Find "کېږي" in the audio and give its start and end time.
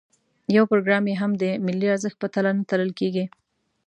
2.99-3.25